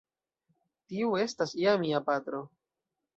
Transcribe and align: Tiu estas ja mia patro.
Tiu 0.93 1.11
estas 1.23 1.53
ja 1.65 1.75
mia 1.83 1.99
patro. 2.09 2.41